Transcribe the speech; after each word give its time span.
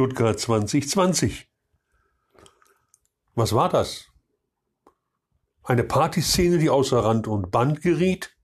Stuttgart 0.00 0.40
2020. 0.40 1.46
Was 3.34 3.54
war 3.54 3.68
das? 3.68 4.06
Eine 5.62 5.84
Partyszene, 5.84 6.56
die 6.56 6.70
außer 6.70 7.04
Rand 7.04 7.28
und 7.28 7.50
Band 7.50 7.82
geriet? 7.82 8.34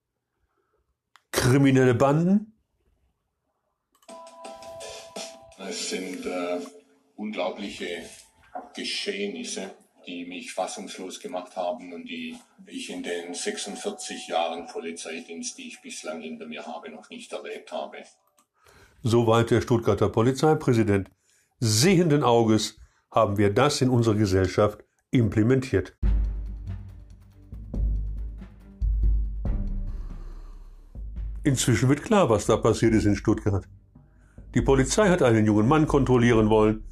Kriminelle 1.31 1.95
Banden? 1.95 2.59
Es 5.59 5.89
sind 5.89 6.27
äh, 6.27 6.61
unglaubliche 7.15 8.03
Geschehnisse, 8.75 9.71
die 10.07 10.27
mich 10.27 10.53
fassungslos 10.53 11.21
gemacht 11.21 11.57
haben 11.57 11.95
und 11.95 12.05
die 12.05 12.37
ich 12.67 12.91
in 12.91 13.03
den 13.03 13.33
46 13.33 14.29
Jahren 14.29 14.67
Polizeidienst, 14.67 15.57
die 15.57 15.69
ich 15.69 15.81
bislang 15.81 16.21
hinter 16.21 16.45
mir 16.45 16.67
habe, 16.67 16.91
noch 16.91 17.09
nicht 17.09 17.33
erlebt 17.33 17.73
habe. 17.73 18.03
Soweit 19.03 19.51
der 19.51 19.63
Stuttgarter 19.63 20.11
Polizeipräsident. 20.11 21.11
Sehenden 21.59 22.23
Auges 22.23 22.77
haben 23.11 23.39
wir 23.39 23.49
das 23.53 23.81
in 23.81 23.89
unserer 23.89 24.15
Gesellschaft 24.15 24.85
implementiert. 25.11 25.97
Inzwischen 31.45 31.89
wird 31.89 32.03
klar, 32.03 32.29
was 32.29 32.45
da 32.45 32.59
passiert 32.59 32.93
ist 32.93 33.07
in 33.07 33.17
Stuttgart. 33.17 33.67
Die 34.55 34.61
Polizei 34.61 35.09
hat 35.09 35.23
einen 35.23 35.47
jungen 35.47 35.67
Mann 35.67 35.87
kontrollieren 35.87 36.51
wollen, 36.51 36.85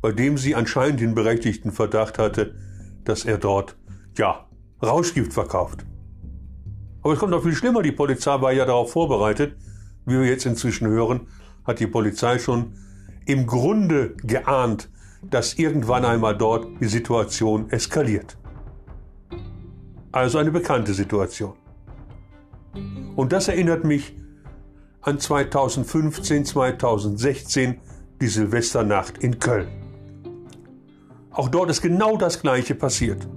bei 0.00 0.12
dem 0.12 0.38
sie 0.38 0.54
anscheinend 0.54 1.00
den 1.00 1.16
berechtigten 1.16 1.72
Verdacht 1.72 2.18
hatte, 2.18 2.54
dass 3.02 3.24
er 3.24 3.38
dort, 3.38 3.76
ja, 4.16 4.48
Rauschgift 4.80 5.32
verkauft. 5.32 5.84
Aber 7.02 7.14
es 7.14 7.18
kommt 7.18 7.32
noch 7.32 7.42
viel 7.42 7.54
schlimmer, 7.54 7.82
die 7.82 7.90
Polizei 7.90 8.40
war 8.40 8.52
ja 8.52 8.64
darauf 8.64 8.92
vorbereitet, 8.92 9.56
wie 10.06 10.20
wir 10.20 10.26
jetzt 10.26 10.46
inzwischen 10.46 10.86
hören, 10.86 11.26
hat 11.64 11.80
die 11.80 11.88
Polizei 11.88 12.38
schon 12.38 12.74
im 13.28 13.46
Grunde 13.46 14.14
geahnt, 14.24 14.88
dass 15.22 15.54
irgendwann 15.54 16.04
einmal 16.04 16.36
dort 16.36 16.66
die 16.80 16.86
Situation 16.86 17.70
eskaliert. 17.70 18.38
Also 20.10 20.38
eine 20.38 20.50
bekannte 20.50 20.94
Situation. 20.94 21.52
Und 23.16 23.32
das 23.32 23.48
erinnert 23.48 23.84
mich 23.84 24.16
an 25.02 25.20
2015, 25.20 26.46
2016, 26.46 27.80
die 28.20 28.28
Silvesternacht 28.28 29.18
in 29.18 29.38
Köln. 29.38 29.68
Auch 31.30 31.50
dort 31.50 31.68
ist 31.68 31.82
genau 31.82 32.16
das 32.16 32.40
Gleiche 32.40 32.74
passiert. 32.74 33.28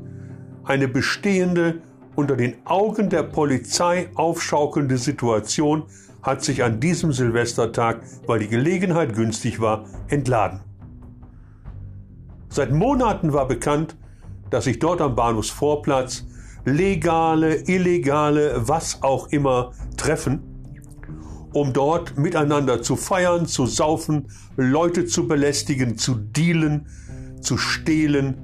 Eine 0.63 0.87
bestehende, 0.87 1.81
unter 2.15 2.35
den 2.35 2.55
Augen 2.65 3.09
der 3.09 3.23
Polizei 3.23 4.09
aufschaukelnde 4.15 4.97
Situation 4.97 5.83
hat 6.21 6.43
sich 6.43 6.63
an 6.63 6.79
diesem 6.79 7.13
Silvestertag, 7.13 8.01
weil 8.27 8.39
die 8.39 8.47
Gelegenheit 8.47 9.15
günstig 9.15 9.59
war, 9.59 9.85
entladen. 10.07 10.61
Seit 12.49 12.71
Monaten 12.71 13.33
war 13.33 13.47
bekannt, 13.47 13.95
dass 14.49 14.65
sich 14.65 14.79
dort 14.79 15.01
am 15.01 15.15
Bahnhofsvorplatz 15.15 16.25
legale, 16.65 17.55
illegale, 17.67 18.67
was 18.67 19.01
auch 19.01 19.29
immer 19.29 19.71
treffen, 19.97 20.41
um 21.53 21.73
dort 21.73 22.17
miteinander 22.17 22.81
zu 22.81 22.95
feiern, 22.95 23.45
zu 23.45 23.65
saufen, 23.65 24.27
Leute 24.57 25.05
zu 25.05 25.27
belästigen, 25.27 25.97
zu 25.97 26.15
dealen, 26.15 26.87
zu 27.41 27.57
stehlen 27.57 28.35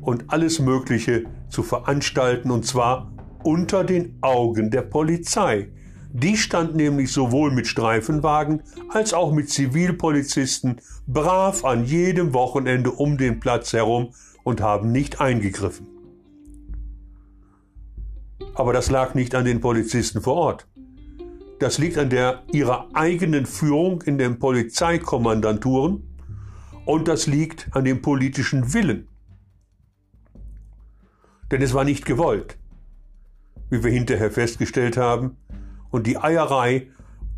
und 0.00 0.24
alles 0.28 0.60
Mögliche 0.60 1.24
zu 1.48 1.62
veranstalten, 1.62 2.50
und 2.50 2.64
zwar 2.64 3.12
unter 3.42 3.84
den 3.84 4.18
Augen 4.20 4.70
der 4.70 4.82
Polizei. 4.82 5.68
Die 6.12 6.36
stand 6.36 6.74
nämlich 6.74 7.12
sowohl 7.12 7.50
mit 7.50 7.66
Streifenwagen 7.66 8.62
als 8.88 9.12
auch 9.12 9.32
mit 9.32 9.50
Zivilpolizisten 9.50 10.80
brav 11.06 11.64
an 11.64 11.84
jedem 11.84 12.32
Wochenende 12.32 12.90
um 12.90 13.18
den 13.18 13.38
Platz 13.38 13.72
herum 13.72 14.14
und 14.42 14.60
haben 14.60 14.92
nicht 14.92 15.20
eingegriffen. 15.20 15.88
Aber 18.54 18.72
das 18.72 18.90
lag 18.90 19.14
nicht 19.14 19.34
an 19.34 19.44
den 19.44 19.60
Polizisten 19.60 20.22
vor 20.22 20.34
Ort. 20.36 20.66
Das 21.58 21.78
liegt 21.78 21.98
an 21.98 22.10
der 22.10 22.42
ihrer 22.52 22.88
eigenen 22.94 23.46
Führung 23.46 24.02
in 24.02 24.18
den 24.18 24.38
Polizeikommandanturen 24.38 26.02
und 26.84 27.08
das 27.08 27.26
liegt 27.26 27.68
an 27.72 27.84
dem 27.84 28.02
politischen 28.02 28.72
Willen. 28.72 29.08
Denn 31.50 31.62
es 31.62 31.74
war 31.74 31.84
nicht 31.84 32.04
gewollt, 32.04 32.56
wie 33.70 33.82
wir 33.82 33.90
hinterher 33.90 34.30
festgestellt 34.30 34.96
haben, 34.96 35.36
und 35.90 36.06
die 36.06 36.18
Eierei 36.18 36.88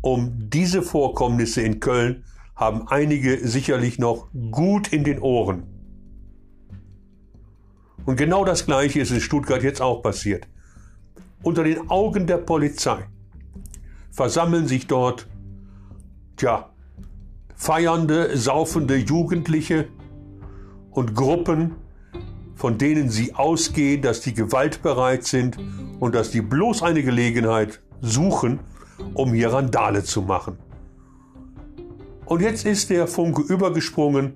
um 0.01 0.49
diese 0.49 0.81
Vorkommnisse 0.81 1.61
in 1.61 1.79
Köln 1.79 2.23
haben 2.55 2.87
einige 2.87 3.47
sicherlich 3.47 3.99
noch 3.99 4.27
gut 4.51 4.91
in 4.91 5.03
den 5.03 5.19
Ohren. 5.19 5.63
Und 8.05 8.15
genau 8.15 8.43
das 8.43 8.65
Gleiche 8.65 9.01
ist 9.01 9.11
in 9.11 9.21
Stuttgart 9.21 9.61
jetzt 9.61 9.81
auch 9.81 10.01
passiert 10.01 10.47
unter 11.43 11.63
den 11.63 11.89
Augen 11.89 12.27
der 12.27 12.37
Polizei 12.37 13.05
versammeln 14.11 14.67
sich 14.67 14.87
dort, 14.87 15.27
tja, 16.35 16.69
feiernde, 17.55 18.35
saufende 18.37 18.97
Jugendliche 18.97 19.87
und 20.91 21.15
Gruppen, 21.15 21.75
von 22.59 22.77
denen 22.77 23.09
sie 23.09 23.35
ausgehen, 23.35 24.01
dass 24.01 24.19
die 24.19 24.33
gewaltbereit 24.33 25.23
sind 25.23 25.57
und 26.01 26.13
dass 26.13 26.29
die 26.29 26.41
bloß 26.41 26.83
eine 26.83 27.03
Gelegenheit 27.03 27.81
suchen, 28.01 28.59
um 29.13 29.33
hier 29.33 29.53
Randale 29.53 30.03
zu 30.03 30.23
machen. 30.23 30.57
Und 32.25 32.41
jetzt 32.41 32.65
ist 32.65 32.89
der 32.89 33.07
Funke 33.07 33.41
übergesprungen 33.43 34.35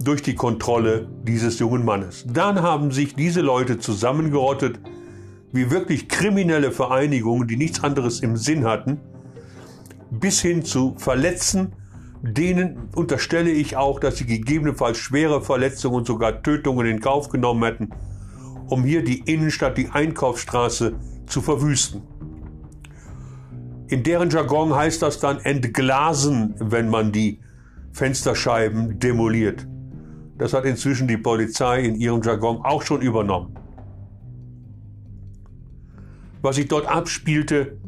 durch 0.00 0.22
die 0.22 0.34
Kontrolle 0.34 1.10
dieses 1.24 1.58
jungen 1.58 1.84
Mannes. 1.84 2.24
Dann 2.26 2.62
haben 2.62 2.90
sich 2.90 3.14
diese 3.14 3.42
Leute 3.42 3.78
zusammengerottet, 3.78 4.80
wie 5.52 5.70
wirklich 5.70 6.08
kriminelle 6.08 6.72
Vereinigungen, 6.72 7.46
die 7.46 7.58
nichts 7.58 7.84
anderes 7.84 8.20
im 8.20 8.38
Sinn 8.38 8.64
hatten, 8.64 8.98
bis 10.10 10.40
hin 10.40 10.64
zu 10.64 10.94
Verletzen, 10.96 11.74
denen 12.22 12.88
unterstelle 12.94 13.50
ich 13.50 13.76
auch, 13.76 13.98
dass 13.98 14.16
sie 14.16 14.26
gegebenenfalls 14.26 14.98
schwere 14.98 15.42
Verletzungen 15.42 15.96
und 15.96 16.06
sogar 16.06 16.42
Tötungen 16.42 16.86
in 16.86 17.00
Kauf 17.00 17.28
genommen 17.28 17.64
hätten, 17.64 17.90
um 18.68 18.84
hier 18.84 19.02
die 19.02 19.18
Innenstadt, 19.20 19.76
die 19.76 19.88
Einkaufsstraße 19.88 20.94
zu 21.26 21.40
verwüsten. 21.40 22.02
In 23.88 24.04
deren 24.04 24.30
Jargon 24.30 24.74
heißt 24.74 25.02
das 25.02 25.18
dann 25.18 25.40
entglasen, 25.40 26.54
wenn 26.58 26.88
man 26.88 27.12
die 27.12 27.40
Fensterscheiben 27.92 28.98
demoliert. 29.00 29.66
Das 30.38 30.54
hat 30.54 30.64
inzwischen 30.64 31.08
die 31.08 31.18
Polizei 31.18 31.82
in 31.82 31.96
ihrem 31.96 32.22
Jargon 32.22 32.58
auch 32.62 32.82
schon 32.82 33.02
übernommen. 33.02 33.56
Was 36.40 36.56
sich 36.56 36.68
dort 36.68 36.86
abspielte, 36.86 37.78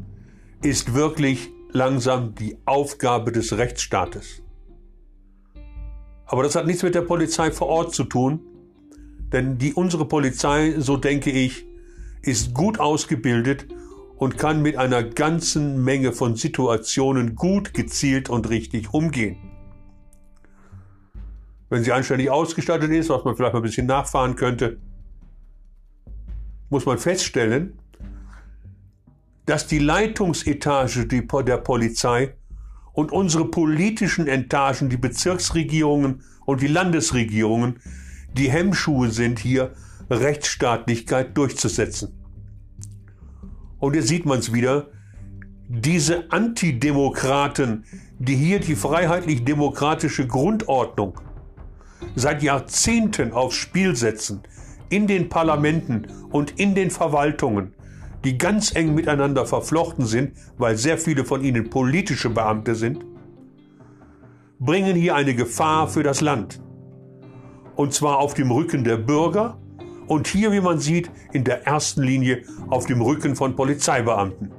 ist 0.61 0.93
wirklich 0.93 1.51
langsam 1.75 2.33
die 2.35 2.57
Aufgabe 2.65 3.31
des 3.31 3.57
Rechtsstaates. 3.57 4.41
Aber 6.25 6.41
das 6.41 6.55
hat 6.55 6.65
nichts 6.65 6.81
mit 6.81 6.95
der 6.95 7.01
Polizei 7.01 7.51
vor 7.51 7.67
Ort 7.67 7.93
zu 7.93 8.05
tun, 8.05 8.39
denn 9.31 9.57
die 9.57 9.73
unsere 9.73 10.07
Polizei, 10.07 10.75
so 10.77 10.97
denke 10.97 11.31
ich, 11.31 11.65
ist 12.21 12.53
gut 12.53 12.79
ausgebildet 12.79 13.67
und 14.15 14.37
kann 14.37 14.61
mit 14.61 14.77
einer 14.77 15.03
ganzen 15.03 15.83
Menge 15.83 16.13
von 16.13 16.35
Situationen 16.35 17.35
gut, 17.35 17.73
gezielt 17.73 18.29
und 18.29 18.49
richtig 18.49 18.93
umgehen. 18.93 19.37
Wenn 21.69 21.83
sie 21.83 21.91
anständig 21.91 22.29
ausgestattet 22.29 22.91
ist, 22.91 23.09
was 23.09 23.25
man 23.25 23.35
vielleicht 23.35 23.53
mal 23.53 23.59
ein 23.59 23.63
bisschen 23.63 23.87
nachfahren 23.87 24.35
könnte, 24.37 24.77
muss 26.69 26.85
man 26.85 26.97
feststellen, 26.97 27.77
dass 29.45 29.67
die 29.67 29.79
Leitungsetage 29.79 31.05
der 31.07 31.57
Polizei 31.57 32.33
und 32.93 33.11
unsere 33.11 33.45
politischen 33.45 34.27
Etagen, 34.27 34.89
die 34.89 34.97
Bezirksregierungen 34.97 36.23
und 36.45 36.61
die 36.61 36.67
Landesregierungen, 36.67 37.79
die 38.33 38.49
Hemmschuhe 38.49 39.11
sind, 39.11 39.39
hier 39.39 39.73
Rechtsstaatlichkeit 40.09 41.37
durchzusetzen. 41.37 42.13
Und 43.79 43.93
hier 43.93 44.03
sieht 44.03 44.25
man 44.25 44.39
es 44.39 44.53
wieder, 44.53 44.87
diese 45.67 46.31
Antidemokraten, 46.31 47.85
die 48.19 48.35
hier 48.35 48.59
die 48.59 48.75
freiheitlich-demokratische 48.75 50.27
Grundordnung 50.27 51.19
seit 52.15 52.43
Jahrzehnten 52.43 53.31
aufs 53.31 53.55
Spiel 53.55 53.95
setzen, 53.95 54.43
in 54.89 55.07
den 55.07 55.29
Parlamenten 55.29 56.07
und 56.29 56.59
in 56.59 56.75
den 56.75 56.91
Verwaltungen, 56.91 57.73
die 58.25 58.37
ganz 58.37 58.75
eng 58.75 58.95
miteinander 58.95 59.45
verflochten 59.45 60.05
sind, 60.05 60.33
weil 60.57 60.77
sehr 60.77 60.97
viele 60.97 61.23
von 61.23 61.43
ihnen 61.43 61.69
politische 61.69 62.29
Beamte 62.29 62.75
sind, 62.75 63.05
bringen 64.59 64.95
hier 64.95 65.15
eine 65.15 65.35
Gefahr 65.35 65.87
für 65.87 66.03
das 66.03 66.21
Land. 66.21 66.61
Und 67.75 67.93
zwar 67.93 68.17
auf 68.17 68.33
dem 68.33 68.51
Rücken 68.51 68.83
der 68.83 68.97
Bürger 68.97 69.57
und 70.07 70.27
hier, 70.27 70.51
wie 70.51 70.61
man 70.61 70.79
sieht, 70.79 71.11
in 71.33 71.43
der 71.43 71.67
ersten 71.67 72.01
Linie 72.01 72.43
auf 72.69 72.85
dem 72.85 73.01
Rücken 73.01 73.35
von 73.35 73.55
Polizeibeamten. 73.55 74.51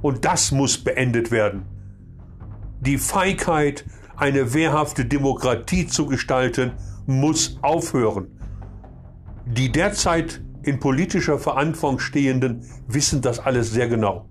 Und 0.00 0.24
das 0.24 0.52
muss 0.52 0.78
beendet 0.78 1.30
werden. 1.30 1.66
Die 2.80 2.98
Feigheit 2.98 3.84
eine 4.16 4.54
wehrhafte 4.54 5.04
Demokratie 5.04 5.86
zu 5.86 6.06
gestalten, 6.06 6.72
muss 7.06 7.58
aufhören. 7.62 8.28
Die 9.46 9.72
derzeit 9.72 10.40
in 10.68 10.80
politischer 10.80 11.38
Verantwortung 11.38 11.98
stehenden 11.98 12.62
wissen 12.86 13.22
das 13.22 13.38
alles 13.38 13.72
sehr 13.72 13.88
genau. 13.88 14.28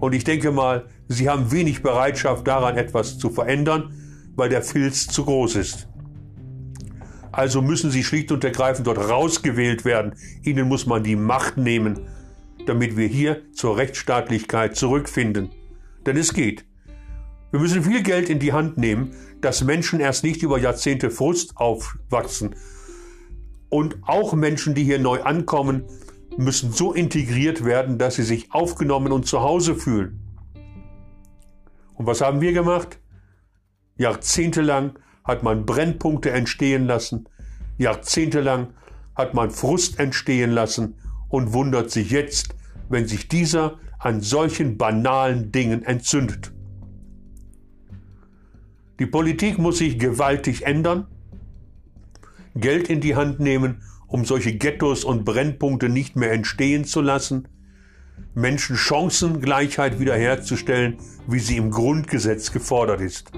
Und 0.00 0.14
ich 0.14 0.24
denke 0.24 0.50
mal, 0.50 0.86
sie 1.08 1.28
haben 1.28 1.52
wenig 1.52 1.82
Bereitschaft 1.82 2.46
daran 2.46 2.76
etwas 2.76 3.18
zu 3.18 3.30
verändern, 3.30 3.92
weil 4.34 4.48
der 4.48 4.62
Filz 4.62 5.06
zu 5.06 5.24
groß 5.24 5.56
ist. 5.56 5.88
Also 7.32 7.60
müssen 7.60 7.90
sie 7.90 8.02
schlicht 8.02 8.32
und 8.32 8.44
ergreifend 8.44 8.86
dort 8.86 8.98
rausgewählt 8.98 9.84
werden. 9.84 10.14
Ihnen 10.42 10.68
muss 10.68 10.86
man 10.86 11.04
die 11.04 11.16
Macht 11.16 11.58
nehmen, 11.58 12.00
damit 12.66 12.96
wir 12.96 13.06
hier 13.06 13.42
zur 13.52 13.76
Rechtsstaatlichkeit 13.76 14.74
zurückfinden. 14.74 15.50
Denn 16.06 16.16
es 16.16 16.32
geht. 16.32 16.64
Wir 17.50 17.60
müssen 17.60 17.84
viel 17.84 18.02
Geld 18.02 18.30
in 18.30 18.38
die 18.38 18.54
Hand 18.54 18.78
nehmen, 18.78 19.12
dass 19.42 19.62
Menschen 19.62 20.00
erst 20.00 20.24
nicht 20.24 20.42
über 20.42 20.58
Jahrzehnte 20.58 21.10
Frust 21.10 21.56
aufwachsen. 21.56 22.54
Und 23.68 23.96
auch 24.02 24.32
Menschen, 24.34 24.74
die 24.74 24.84
hier 24.84 24.98
neu 24.98 25.22
ankommen, 25.22 25.84
müssen 26.36 26.72
so 26.72 26.92
integriert 26.92 27.64
werden, 27.64 27.98
dass 27.98 28.16
sie 28.16 28.22
sich 28.22 28.52
aufgenommen 28.52 29.12
und 29.12 29.26
zu 29.26 29.40
Hause 29.40 29.74
fühlen. 29.74 30.20
Und 31.94 32.06
was 32.06 32.20
haben 32.20 32.40
wir 32.40 32.52
gemacht? 32.52 33.00
Jahrzehntelang 33.96 34.98
hat 35.24 35.42
man 35.42 35.64
Brennpunkte 35.66 36.30
entstehen 36.30 36.86
lassen, 36.86 37.28
jahrzehntelang 37.78 38.74
hat 39.14 39.34
man 39.34 39.50
Frust 39.50 39.98
entstehen 39.98 40.50
lassen 40.50 40.94
und 41.28 41.52
wundert 41.52 41.90
sich 41.90 42.10
jetzt, 42.10 42.54
wenn 42.88 43.08
sich 43.08 43.28
dieser 43.28 43.78
an 43.98 44.20
solchen 44.20 44.76
banalen 44.76 45.50
Dingen 45.50 45.82
entzündet. 45.82 46.52
Die 48.98 49.06
Politik 49.06 49.58
muss 49.58 49.78
sich 49.78 49.98
gewaltig 49.98 50.64
ändern, 50.64 51.06
Geld 52.56 52.88
in 52.88 53.00
die 53.00 53.14
Hand 53.14 53.38
nehmen, 53.38 53.82
um 54.06 54.24
solche 54.24 54.56
Ghettos 54.56 55.04
und 55.04 55.24
Brennpunkte 55.24 55.88
nicht 55.88 56.16
mehr 56.16 56.32
entstehen 56.32 56.84
zu 56.84 57.00
lassen, 57.00 57.48
Menschen 58.34 58.76
Chancengleichheit 58.76 60.00
wiederherzustellen, 60.00 60.96
wie 61.26 61.38
sie 61.38 61.56
im 61.56 61.70
Grundgesetz 61.70 62.52
gefordert 62.52 63.00
ist. 63.00 63.30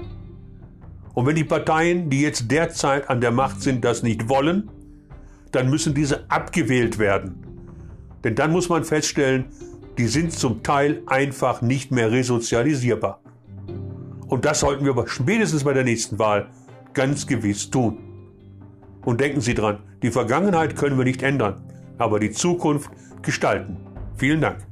Und 1.13 1.25
wenn 1.25 1.35
die 1.35 1.43
Parteien, 1.43 2.09
die 2.09 2.21
jetzt 2.21 2.49
derzeit 2.51 3.09
an 3.09 3.19
der 3.19 3.31
Macht 3.31 3.61
sind, 3.61 3.83
das 3.83 4.03
nicht 4.03 4.29
wollen, 4.29 4.69
dann 5.51 5.69
müssen 5.69 5.93
diese 5.93 6.29
abgewählt 6.29 6.99
werden. 6.99 7.45
Denn 8.23 8.35
dann 8.35 8.51
muss 8.51 8.69
man 8.69 8.83
feststellen, 8.83 9.45
die 9.97 10.07
sind 10.07 10.31
zum 10.31 10.63
Teil 10.63 11.01
einfach 11.07 11.61
nicht 11.61 11.91
mehr 11.91 12.11
resozialisierbar. 12.11 13.21
Und 14.27 14.45
das 14.45 14.59
sollten 14.59 14.85
wir 14.85 15.07
spätestens 15.07 15.63
bei 15.63 15.73
der 15.73 15.83
nächsten 15.83 16.19
Wahl 16.19 16.49
ganz 16.93 17.25
gewiss 17.25 17.69
tun. 17.69 18.08
Und 19.05 19.21
denken 19.21 19.41
Sie 19.41 19.53
dran, 19.53 19.79
die 20.03 20.11
Vergangenheit 20.11 20.75
können 20.75 20.97
wir 20.97 21.05
nicht 21.05 21.23
ändern, 21.23 21.63
aber 21.97 22.19
die 22.19 22.31
Zukunft 22.31 22.89
gestalten. 23.21 23.77
Vielen 24.17 24.41
Dank. 24.41 24.68